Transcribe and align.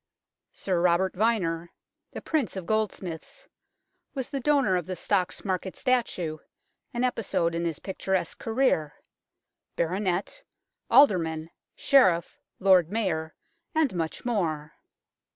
Sir 0.51 0.81
Robert 0.81 1.13
Vyner," 1.13 1.69
the 2.13 2.23
Prince 2.23 2.55
of 2.55 2.65
Goldsmiths," 2.65 3.47
was 4.15 4.31
the 4.31 4.39
donor 4.39 4.75
of 4.75 4.87
the 4.87 4.95
Stocks 4.95 5.45
Market 5.45 5.75
statue, 5.75 6.39
an 6.91 7.03
episode 7.03 7.53
in 7.53 7.65
his 7.65 7.77
picturesque 7.77 8.39
career 8.39 8.95
Baronet, 9.75 10.41
Alderman, 10.89 11.51
Sheriff, 11.75 12.39
Lord 12.57 12.91
Mayor, 12.91 13.35
and 13.75 13.93
much 13.93 14.25
more. 14.25 14.73